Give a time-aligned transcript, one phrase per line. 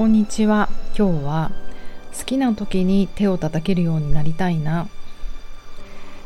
[0.00, 0.70] こんにちは。
[0.96, 1.52] 今日は
[2.18, 4.88] 好きな時に手を叩けるようになりたいな。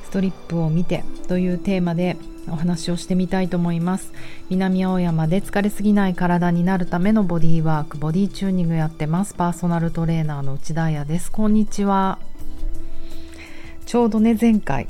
[0.05, 2.17] ストリップを見てというテーマで
[2.49, 4.13] お話をしてみたいと思います。
[4.49, 9.35] 南青山で疲れすぎない体になるためのボディワークボディチューニングやってます。
[9.35, 11.33] パーソナルトレーナーの内田彩です。
[11.33, 12.21] こんにちは。
[13.87, 14.87] ちょうどね前回、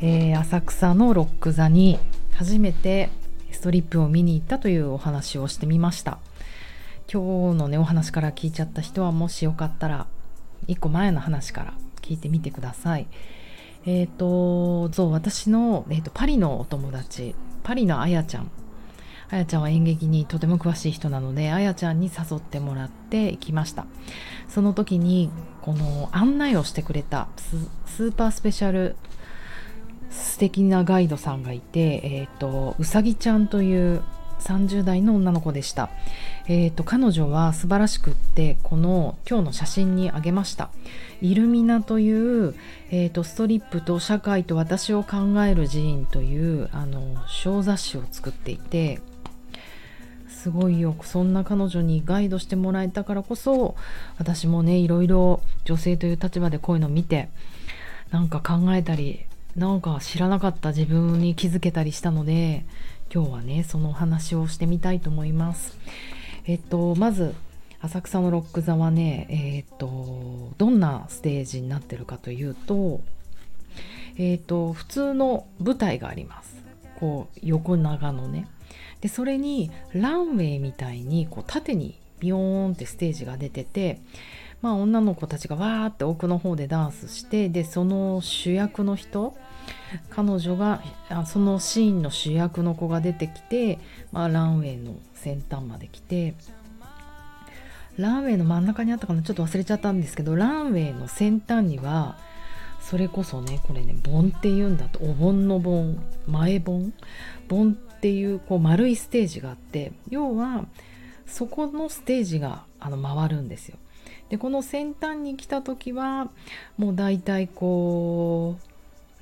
[0.00, 1.98] えー、浅草のロック座に
[2.34, 3.10] 初めて
[3.50, 6.20] ストリップを見に行ったというお話をしてみました。
[7.12, 10.06] 今日のねお話から聞いちゃった人はもしよかったら
[10.66, 13.06] 1個前の話から聞いてみてください。
[13.86, 18.50] えっ、ー、とそう私の、えーと、パリのお友達パリのあやちゃん
[19.30, 23.86] あやちゃんは演劇にとても詳しい人なのであやちゃんに誘ってもらって行きました
[24.48, 27.28] その時にこの案内をしてくれた
[27.86, 28.96] スーパースペシャル
[30.10, 34.02] 素敵なガイドさんがいて、えーとうさぎちゃんという
[34.40, 35.90] 30代の女の子でした、
[36.46, 40.70] えーと、彼女は素晴らしくってこの今日の写真にあげました。
[41.20, 42.54] イルミナという、
[42.90, 49.00] えーと、ストリップと社会と私を考える寺院というあの小雑誌を作っていて
[50.28, 50.94] すごいよ。
[51.02, 53.76] そんな彼女にガイドしてもらえたからこそ
[54.18, 57.30] 私もねいろいろ女性という立場でこういうのを見て
[58.10, 59.24] なんか考えたり
[59.56, 62.64] なんか知らなかった自分に気づけたりしたので
[63.12, 65.76] 今日はねそのお話をしてみたいと思います。
[66.46, 67.34] えっとまず
[67.80, 73.00] 浅草のロック座はねえっとどんなステージになってるかというと
[74.16, 76.62] えっと普通の舞台があります。
[76.98, 78.48] こう横長のね。
[79.00, 84.00] でそれにランウェイみたいにこう縦にビヨーンってステージが出てて
[84.62, 89.36] まあ女の子たちがわーって奥の方でダンスしてでその主役の人
[90.10, 90.82] 彼女が
[91.26, 93.78] そのシーンの主役の子が出てきて、
[94.12, 96.34] まあ、ランウェイの先端まで来て
[97.96, 102.18] ランウェイの真ん中にあったかなちょっと忘れちゃったんですけどランウェイの先端には
[102.80, 106.92] それこそねこれね盆っていうんだとお盆の盆前盆
[107.48, 110.66] 盆っていうこう丸いステージがあって要は
[111.26, 113.78] そこのステージがあの回るんですよ。
[114.28, 116.28] でこの先端に来た時は
[116.76, 118.58] もう大体こ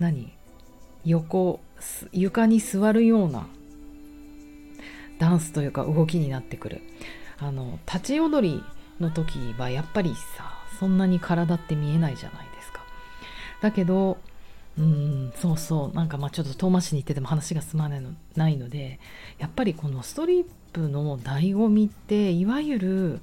[0.00, 0.32] う何？
[1.04, 1.60] 横
[2.12, 3.46] 床に座るような
[5.18, 6.82] ダンスというか動きになってくる。
[7.38, 8.62] あの立ち踊り
[9.00, 12.80] の時はやっぱりさそんなに体って見えないじゃないですか。
[13.60, 14.18] だけど
[14.78, 19.00] うんそうそうなんかまあちょっと遠回しに言ってても話が進まないのないので
[19.38, 23.20] やっぱりこのストリップの醍醐味っていわゆる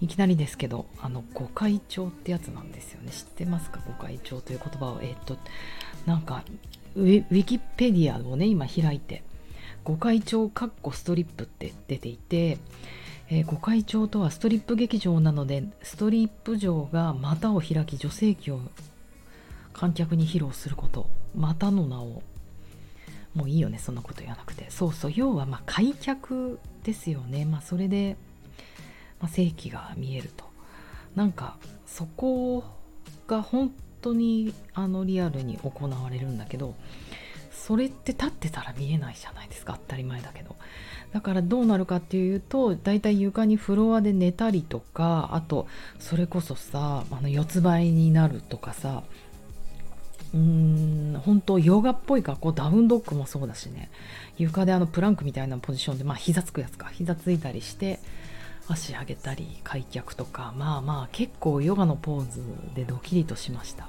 [0.00, 3.12] いきなりですけどあの御開帳ってやつなんですよね。
[3.12, 3.80] 知ってますか？
[3.86, 5.00] 御開帳という言葉を。
[5.02, 5.36] えー、っと
[6.06, 6.42] なんか
[6.96, 9.22] ウィキペディアをね今開いて
[9.84, 12.58] 御開帳かっこストリップって出ていて、
[13.28, 18.60] えー、御開帳とはストリップ劇場なのでストリップ場が股を開き女性器を
[19.72, 21.08] 観客に披露すること。
[21.34, 22.22] 股の名を
[23.34, 24.66] もういいよねそんなこと言わなくて。
[24.68, 27.44] そうそう要はまあ開脚ですよね。
[27.44, 28.16] まあそれで、
[29.20, 30.44] まあ、正規が見えると。
[31.14, 32.64] なんかそこ
[33.26, 36.74] が本当にあのリアルに行われるんだけど
[37.50, 40.56] それって立ってたら見えないじゃないですか当たり前だけど。
[41.12, 45.66] だからどうなるかっていうとだいたい床にフロアで寝たりとかあと
[45.98, 49.02] それこそさあの四つ倍になるとかさ
[50.32, 53.90] うーん本当ヨガっぽい格好ダウンドッグもそうだしね。
[54.38, 56.88] 床であのプランクみたいなポジションでまあ膝つくやつか。
[56.92, 57.98] 膝ついたりして
[58.68, 62.40] 足上げたり開脚とかまあまあ結構ヨガのポーズ
[62.76, 63.88] でドキリとしました。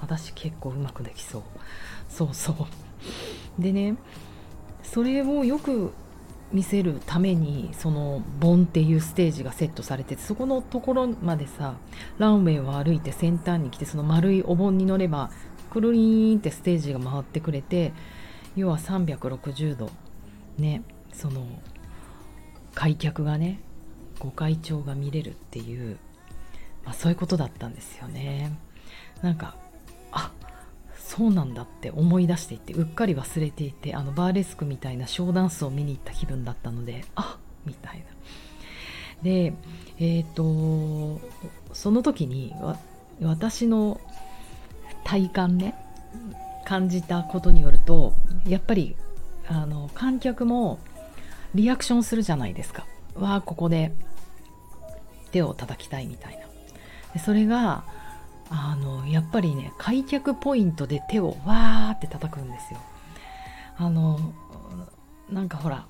[0.00, 1.42] 私結構うまくできそう。
[2.08, 3.62] そうそう。
[3.62, 3.96] でね
[4.82, 5.92] それをよく
[6.52, 11.74] 見せるためにそのボンっていうステージがセットされてそこのところまでさ
[12.18, 15.30] ランウェイを歩いて先端に来てその丸いお盆に乗れば
[15.70, 17.92] くるりんってステージが回ってくれて
[18.56, 19.90] 要は360度
[20.56, 20.82] ね
[21.12, 21.46] その
[22.74, 23.60] 開脚がね
[24.18, 25.98] ご会長が見れるっていう、
[26.84, 28.58] まあ、そういうことだったんですよね。
[29.22, 29.56] なんか
[31.18, 38.04] そうなんだって思い出していってうっかり忘れていてあのバーレスクみたいなショーダンスを見に行った気分だったのであみたいな。
[39.24, 39.52] で
[39.98, 41.20] えっ、ー、と
[41.72, 42.54] その時に
[43.20, 44.00] 私の
[45.02, 45.74] 体感ね
[46.64, 48.12] 感じたことによると
[48.46, 48.94] やっぱり
[49.48, 50.78] あの観客も
[51.52, 52.86] リアクションするじゃないですか。
[53.16, 53.92] わあここで
[55.32, 56.46] 手を叩きたいみたいな。
[57.12, 57.82] でそれが
[58.50, 62.80] あのやっぱりね開脚ポイントで手をわーって叩くんですよ。
[63.76, 64.18] あの
[65.30, 65.86] なんかほら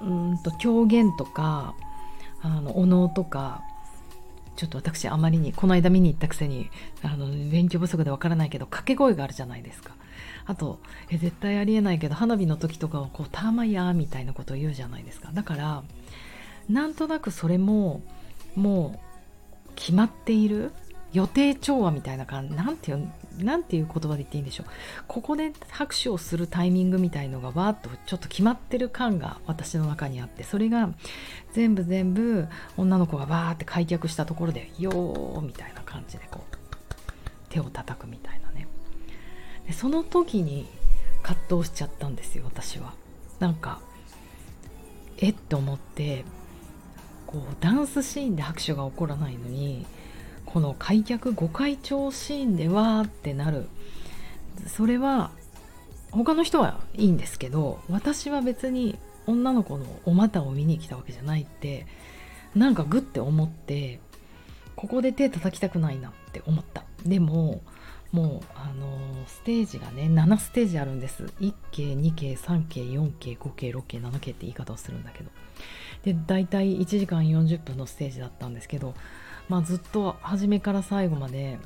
[0.00, 1.74] うんと狂言とか
[2.42, 3.62] あのお能とか
[4.56, 6.70] ちょっと私あまりにこの間見に行ったくせに
[7.02, 9.94] あの勉強不足でわからないけど掛け声があるじゃないですか。
[10.46, 10.78] あと
[11.10, 15.30] え絶対ありえないけど花火の時とかはこう「たまや」みたいなことを言うじゃないですか。
[15.32, 15.82] だから
[16.68, 18.02] なんとなくそれも
[18.54, 19.03] もう
[19.84, 20.72] 決まっている？
[21.12, 22.54] 予定調和みたいな感じ？
[22.54, 24.66] なんていうなんていう言葉で言っていいんでしょう？
[25.06, 30.88] ここで拍手をするタイミングみたいのがわーっとちょっと決まってる感が私の中にあってそれが
[31.52, 32.48] 全部全部
[32.78, 36.56] 女の子がバーって開脚したところで「よー」みたいな感じでこう
[37.50, 38.66] 手を叩くみたいなね。
[39.66, 40.66] でその時に
[41.22, 42.94] 葛藤しちゃったんですよ私は。
[43.38, 43.80] なんか
[45.18, 45.34] えっ？
[45.48, 46.24] と思って
[47.34, 49.84] こうダンスシーンで拍手が起こらないのに
[50.46, 53.66] この開脚5回調シーンでわーってなる。
[54.68, 55.32] それは
[56.12, 58.96] 他の人はいいんですけど私は別に
[59.26, 61.88] 女の子のお股を見に来たわけじゃないって
[62.54, 63.98] なんかグッて思って
[64.76, 66.84] ここで手叩きたくないなって思った。
[67.04, 67.62] でも
[68.14, 71.24] もうあの、ステージがね7ステージあるんです。
[71.40, 75.30] 1系2系3系4系5系6系7系って言い方をするんだけど。
[76.04, 78.94] で大体1時間40分のステージだったんですけど
[79.48, 81.58] まあ、ずっと初めから最後まで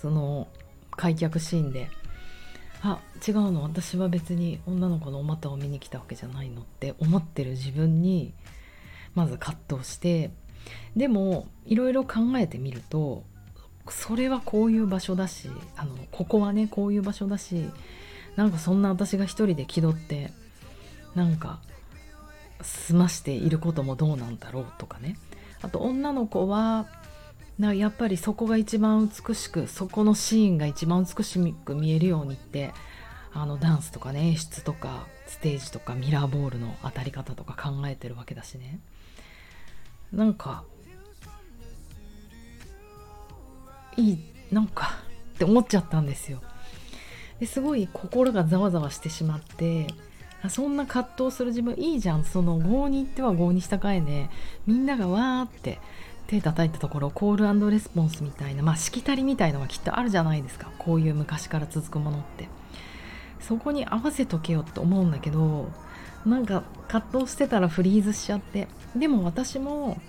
[0.00, 0.48] その
[0.90, 1.90] 開脚シーンで
[2.82, 8.34] あ違うの私は別に女の子のお股を見に来たわけじゃないのって思ってる自分に
[9.14, 10.30] まず葛藤して
[10.96, 13.24] でもいろいろ考えてみると
[13.88, 17.70] それはこういう場所だしあのここはねこういう場所だし
[18.36, 20.32] なんかそんな私が一人で気取って
[21.14, 21.60] なんか
[22.62, 25.16] 済ましていることもどうなんだろうとかね。
[25.62, 26.86] あと女の子は
[27.58, 32.72] なやっぱりそこが一番美しくそこのシーンが一番美しく見えるようにって
[33.32, 38.80] あのダンスとかね演出とかステージとかミラーボールの当たり方とか考えてるわけだしね。
[40.12, 40.64] なんか
[43.96, 44.18] いい
[44.52, 44.92] なんか
[45.34, 46.40] って思っちゃったんですよ。
[47.40, 49.88] ですごい心がざわざわしてしまって
[50.48, 52.24] そんな葛藤する自分いいじゃん。
[52.24, 54.30] その郷に行っては郷に従えね
[54.66, 55.80] みんながわーって
[56.26, 60.70] 手叩いたところコールレスポンスみたいなまあしきたりみたいのがきっとあるじゃないですか。
[60.78, 62.48] こういう昔から続くものって。
[63.40, 65.70] そこに合わせとけよって思うんだけど
[66.24, 68.68] なんか葛藤してたらフリーズしちゃって。
[68.96, 70.00] でも私も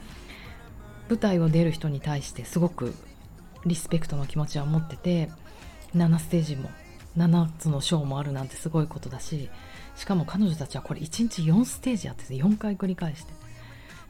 [1.09, 2.93] 舞台を出る人に対してすごく
[3.65, 5.29] リスペクトの気持ちは持ってて
[5.95, 6.69] 7ステージも
[7.17, 9.49] 7つのショーもあるなんてすごいことだし
[9.95, 13.33] しかも彼女たちはこれ1日4ステージやってて4回繰り返して。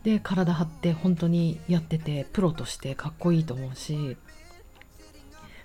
[0.03, 4.17] で体張って本当にやっててプロとしてかっこいいと思うし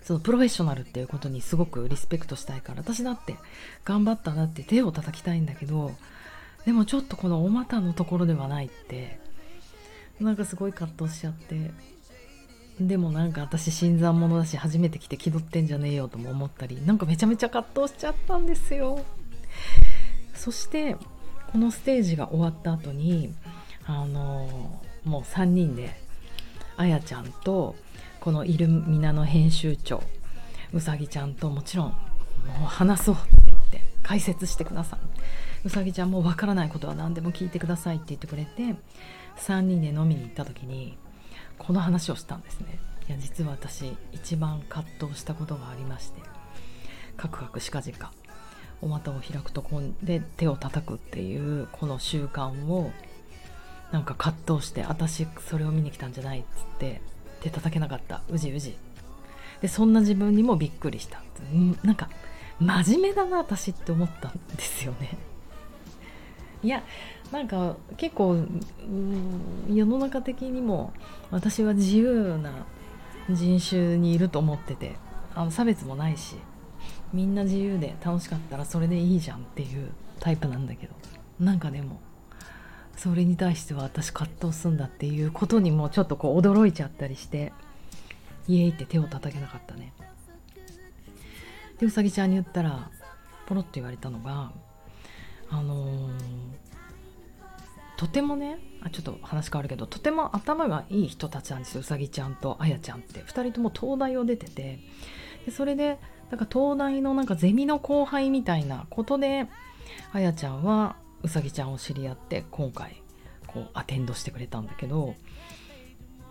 [0.03, 3.37] そのプロフェッショナルっていうことにすごくリスペクトしたいから私だって
[3.85, 5.93] 頑張ったなって手を叩きたいんだけど
[6.65, 9.21] でもちょっとこのお股のところではないって
[10.19, 11.71] なんかすごい葛藤しちゃって。
[12.81, 19.05] でもなんか私新参者だし初めて来て気取ってんじゃねえよとも思ったりなんかめちゃめちゃ葛藤しちゃったんですよ。
[20.35, 20.97] そして
[21.53, 23.35] このステージが終わった後に
[23.87, 25.95] あのもう3人で
[26.79, 27.77] あやちゃんと
[28.21, 30.03] このイルミナの編集長
[30.73, 31.95] うさぎちゃんともちろんも
[32.63, 35.01] う話そうって言って解説してください。
[35.67, 38.75] うさぎちゃんもわからないことは何でも聞いてくださいって言ってくれて
[39.37, 40.97] 3人で飲みに行った時に
[41.61, 42.79] この話をしたんですね。
[43.09, 46.21] いや実は私一番葛藤したことがありまして
[47.17, 48.13] カクカクしかじか
[48.81, 52.91] お股を開くとこんで手を叩くっていうこの習慣を
[53.93, 57.03] なんか葛藤して私それを見に来たんじゃないっつって
[57.41, 58.23] 手叩けなかった。
[58.31, 58.77] うじうじ。
[59.61, 61.23] でそんな自分にもびっくりした。
[61.83, 62.09] なんか
[62.59, 65.19] 真面目だな私って思ったんですよね。
[66.63, 66.83] いや
[67.33, 68.45] なんか結構
[69.69, 70.93] 世の中的にも
[71.31, 72.67] 私は自由な
[73.31, 74.97] 人種にいると思ってて
[75.35, 76.37] あの差別もないし
[77.13, 80.95] みんな自由で楽しかったらそれでいいじゃんっていうタイプなんだけど
[81.39, 82.01] なんかでも
[82.97, 87.53] それに対しては私葛藤すんだっていうことにもちょっとこう驚いちゃったりして
[88.47, 89.93] イエイって手を叩けなかったね。
[91.79, 92.91] でうさぎちゃんに言ったら
[93.47, 94.53] ポロッと言われたのが
[95.49, 96.11] あのー、
[98.01, 103.21] とてもねあちょっと話変わるけどとても頭がいい人たちなんですようさぎちゃんとあやちゃんって。
[103.21, 104.79] 2人とも東大を出てて。
[105.45, 105.99] でそれで
[106.31, 109.49] なんか東大のなんかゼミの後輩みたいなことで
[110.15, 113.03] あやちゃんはうさぎちゃんを知り合って今回
[113.47, 115.15] こうアテンドしてくれたんだけど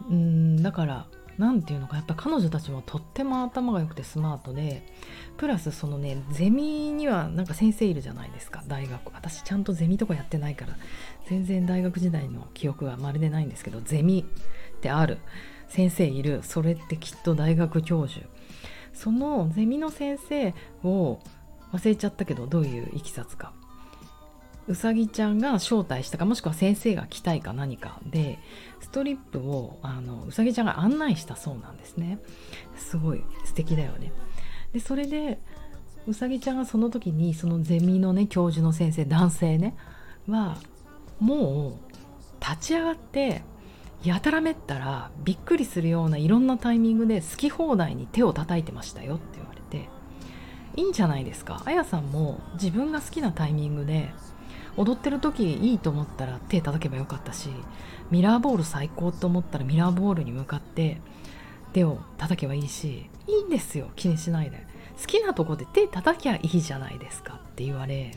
[0.09, 1.05] うんだから
[1.39, 4.85] 何て言うのかやっぱ彼女たちもとっても頭が良くてスマートで
[5.37, 9.11] プラスそのねゼミにはなんか先生いるじゃないですか大学。
[9.13, 10.75] 私ちゃんとゼミとかやってないから
[11.27, 14.25] 全然大学時代の記憶はまるでないんですけどゼミ
[14.77, 15.17] ってある。
[15.69, 16.41] 先生いる。
[16.43, 18.25] それってきっと大学教授。
[18.93, 20.53] そのゼミの先生
[20.83, 21.19] を
[21.71, 23.53] 忘れちゃったけどどういういきさつか。
[24.69, 28.37] うさぎちゃんが招待したかもしくは先生が来たいか何かで
[28.79, 32.19] ストリップをあのうさぎちゃんが案内したそうなんですね。
[32.77, 34.13] すごい素敵だよね。
[34.71, 35.39] でそれで
[36.05, 39.75] うさぎちゃんがその時にそのゼミのね教授の先生男性ね
[40.27, 40.57] は
[41.19, 41.93] もう
[42.39, 43.41] 立ち上がって
[44.03, 49.89] やたらめったらびっくりするようないろんなタイミングで好き放題に手を叩いてましたよって言われて
[50.75, 51.63] いいんじゃないですか。
[51.65, 54.13] あやさんも自分が好きなタイミングで
[54.77, 57.49] 踊ってる時いいと思ったら手叩けばよかったし
[58.11, 61.01] ミラーボール最高と思ったらミラーボールに向かって
[61.73, 64.67] 手を叩けばいいしいいんですよ気にしないで。
[64.99, 68.11] 好きなとこで手叩きゃいいじゃないですかって言われ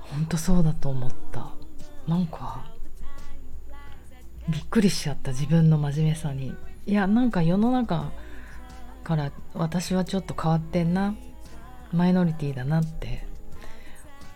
[0.00, 1.50] 本当そうだと思った。
[2.08, 2.64] なんか
[4.48, 6.54] びっくりしちゃった自分の真面目さに。
[6.86, 8.12] いやなんか世の中
[9.02, 11.14] から私はちょっと変わってんな。
[11.94, 13.24] マイノリティだなって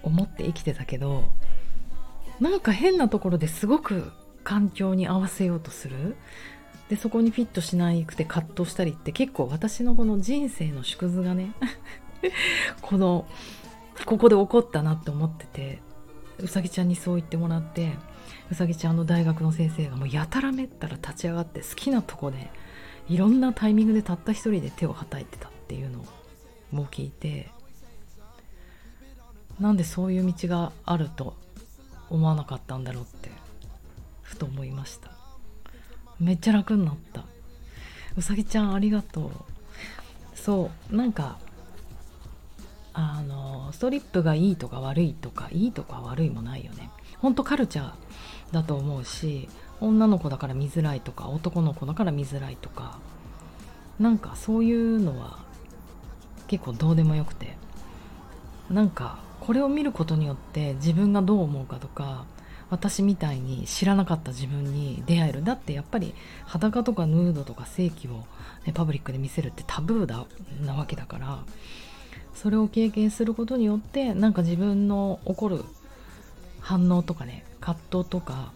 [0.03, 1.25] 思って生きてたけど
[2.41, 4.13] なんか変なところですごく
[4.45, 6.17] 環境に合わせようとする。
[6.89, 11.53] でそこにフィットしなくて葛藤したりって結構私のこの人生の縮図がね
[12.81, 13.27] この
[14.07, 15.81] ここで起こったなって思ってて
[16.39, 17.93] うさぎちゃんにそう言ってもらって
[18.51, 22.51] うさぎちゃんの大学の先生がもうやたらめったら立ち上がって好きなとこで
[23.09, 26.05] いろんなタイミングでたった一人で手をはたいてたっていうのを
[26.71, 27.51] も聞いて
[29.61, 31.35] なんでそういう道があると
[32.11, 33.31] 思わなかったんだろうって
[34.23, 35.11] ふと思いました。
[36.21, 37.25] めっちゃ楽になった。
[38.17, 39.31] うさぎちゃんありがとう。
[40.35, 41.39] そうなんか
[42.93, 46.91] あのストリップがいいとか悪いとかいいとか悪いもないよね。
[47.19, 47.93] ほんとカルチャー
[48.53, 49.49] だと思うし
[49.81, 52.99] 女の子だから見づらいとか男の子だから見づらいとか
[53.99, 55.39] なんかそういうのは
[56.49, 57.57] 結構どうでもよくて。
[58.71, 62.27] なんかこれを見ることによって自分がどう思うかとか
[62.71, 65.43] 私みたいに知らなかった自分に出会える。
[65.43, 66.15] だってやっぱり
[66.45, 68.27] 裸とかヌードとか性器を、
[68.67, 70.27] ね、パブリックで見せるってタブーだ
[70.61, 71.39] なわけだから
[72.35, 75.65] それを経験することによってなんか自分の起こる
[76.61, 78.53] 反応とかね葛藤とか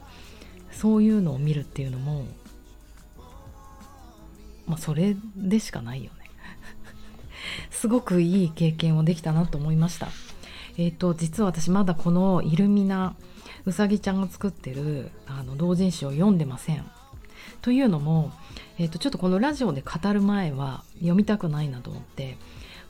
[0.71, 2.27] そういうのを見るっていうのも
[4.67, 6.22] まあそれでしかないよね。
[7.73, 10.09] すごくいい経験をできたなと思いました。
[10.79, 13.17] えっ、ー、と実は私まだこのイルミナ
[13.67, 16.85] うさぎちゃんが作ってるあの同人誌を読んでません。
[17.61, 18.33] というのも、
[18.79, 22.37] えーと、ちょっとこのラジオで語る前は読みたくないなと思って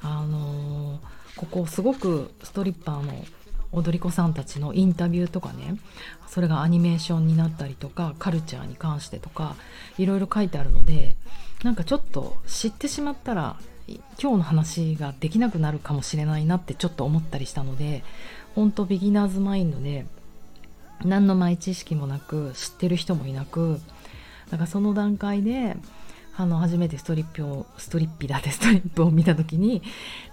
[0.02, 1.00] あのー、
[1.36, 3.24] ここすごくストリッパーの
[3.72, 5.76] 踊り子さんたちのインタビューとかね
[6.26, 9.56] それがアニメーションになったりとかカルチャーに関してとか
[9.98, 11.16] いろいろ書いてあるので
[11.62, 13.56] なんかちょっと知ってしまったら
[14.20, 18.02] 今日の話ができなくなるかもしれないなってちょっと思ったりしたので
[18.54, 20.06] 本当ビギナーズマインドで
[21.04, 23.80] 何の前知識もなく知ってる人もいなく
[24.50, 25.76] だからその段階で
[26.36, 29.82] あの初めてストリップをストリッピだってストリップを見た時に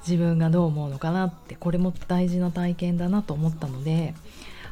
[0.08, 4.14] 自分がどう思うのかなってこれも大事な体験だなと思ったので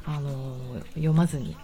[0.05, 0.57] あの
[0.95, 1.57] 読まずに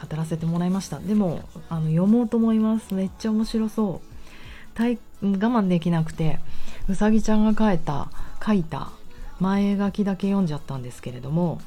[0.00, 0.98] 語らせてもらいました。
[0.98, 2.94] でもあの読もうと思います。
[2.94, 4.17] めっちゃ面白そう。
[4.78, 6.38] 我慢できなくて
[6.88, 8.08] うさぎちゃんが書いた
[8.44, 8.90] 書いた
[9.40, 11.60] 前書きだけ読んじゃったんですけれども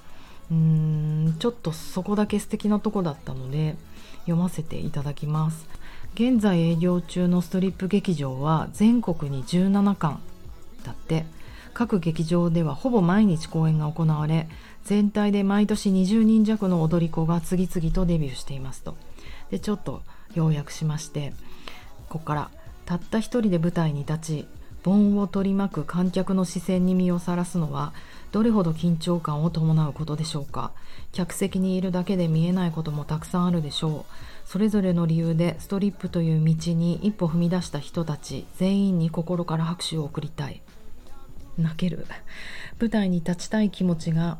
[0.50, 3.76] うーんちょっとそこだけ素敵なとこだったので
[4.22, 5.68] 読ませていただきます。
[6.14, 10.20] 現在営業中のストリップ劇場は全国に17館
[10.84, 11.26] だって。
[11.74, 14.50] 各劇場ではほぼ毎日公演が行われ
[14.84, 18.98] 全体で毎年20人弱の踊り子が次々とデビューしていますと。
[19.50, 20.02] でちょっと
[20.34, 21.34] 要約しまして
[22.10, 22.52] ここから
[22.86, 24.48] たった一人で舞台に立ち
[24.84, 27.94] 盆を取り巻く観客の視線に身をさらすのは
[28.32, 30.72] どれほど緊張感を伴うことでしょうか。
[31.12, 34.50] 客席にいるだけで見えないこともたくさんあるでしょう。
[34.50, 40.62] それぞれの理由でストリップという道に一歩踏み出した人たち全員に心から拍手を送りたい。
[41.58, 42.06] 泣ける。
[42.80, 44.38] 舞台に立ちたい気持ちが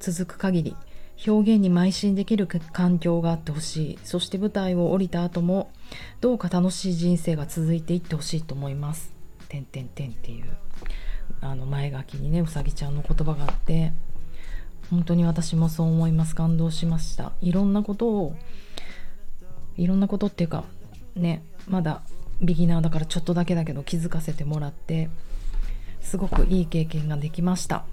[0.00, 0.76] 続く限り
[1.26, 3.98] 表現に邁進できる環境があってほしい。
[4.04, 5.70] そして舞台を降りた後も
[6.20, 9.12] どうか楽しい人生が続いていってほしいと思います。
[9.48, 10.46] てんてんてんっていう
[11.40, 13.92] あの前書きにねうさぎちゃんの言葉があって
[14.90, 16.34] 本当に私もそう思います。
[16.34, 17.32] 感動しました。
[17.40, 18.36] いろんなことを
[19.76, 20.64] いろんなことっていうか
[21.14, 22.02] ねまだ
[22.42, 25.08] ビギナーだからちょっとだけだけど気づかせてもらって
[26.00, 27.84] すごくいい経験ができました。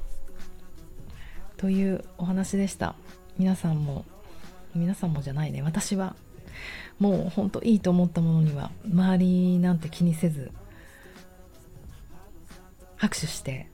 [1.62, 2.96] というお話でした。
[3.38, 4.04] 皆さんも
[4.74, 5.62] 皆さんもじゃないね。
[5.62, 6.16] 私は
[6.98, 10.52] もうほんといいと思ったものには周りなんて気にせず
[12.96, 13.68] 拍手して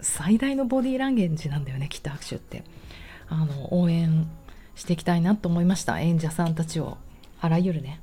[0.00, 2.62] 最大のボディーランゲージなんだよねきっと拍手って。
[3.28, 4.28] あの応援
[4.74, 6.00] していきたいなと思いました。
[6.00, 6.98] 演者さんたちを
[7.40, 8.00] あらゆるね。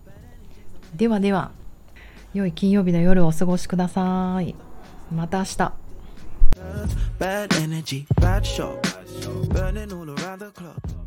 [0.95, 1.51] ではでは
[2.33, 4.55] 良い金曜日の夜をお過ごしください。
[5.09, 5.86] また明日。
[7.19, 8.79] Bad energy, bad show,
[9.49, 11.06] burning all around the clock.